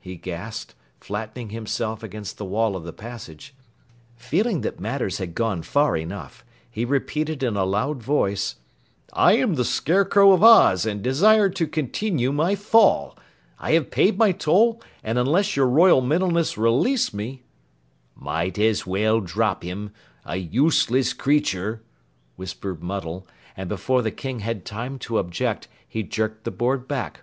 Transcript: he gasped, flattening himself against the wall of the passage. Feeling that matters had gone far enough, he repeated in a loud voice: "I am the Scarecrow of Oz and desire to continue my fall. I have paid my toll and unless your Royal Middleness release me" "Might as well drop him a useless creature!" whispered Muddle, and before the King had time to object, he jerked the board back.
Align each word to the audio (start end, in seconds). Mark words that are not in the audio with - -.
he 0.00 0.16
gasped, 0.16 0.74
flattening 0.98 1.50
himself 1.50 2.02
against 2.02 2.38
the 2.38 2.44
wall 2.44 2.74
of 2.74 2.82
the 2.82 2.92
passage. 2.92 3.54
Feeling 4.16 4.62
that 4.62 4.80
matters 4.80 5.18
had 5.18 5.32
gone 5.32 5.62
far 5.62 5.96
enough, 5.96 6.44
he 6.68 6.84
repeated 6.84 7.40
in 7.40 7.56
a 7.56 7.62
loud 7.64 8.02
voice: 8.02 8.56
"I 9.12 9.34
am 9.34 9.54
the 9.54 9.64
Scarecrow 9.64 10.32
of 10.32 10.42
Oz 10.42 10.86
and 10.86 11.02
desire 11.02 11.48
to 11.50 11.68
continue 11.68 12.32
my 12.32 12.56
fall. 12.56 13.16
I 13.60 13.74
have 13.74 13.92
paid 13.92 14.18
my 14.18 14.32
toll 14.32 14.82
and 15.04 15.20
unless 15.20 15.54
your 15.54 15.68
Royal 15.68 16.00
Middleness 16.02 16.56
release 16.58 17.14
me" 17.14 17.44
"Might 18.16 18.58
as 18.58 18.88
well 18.88 19.20
drop 19.20 19.62
him 19.62 19.92
a 20.24 20.34
useless 20.34 21.12
creature!" 21.12 21.80
whispered 22.34 22.82
Muddle, 22.82 23.24
and 23.56 23.68
before 23.68 24.02
the 24.02 24.10
King 24.10 24.40
had 24.40 24.64
time 24.64 24.98
to 25.06 25.18
object, 25.18 25.68
he 25.86 26.02
jerked 26.02 26.42
the 26.42 26.50
board 26.50 26.88
back. 26.88 27.20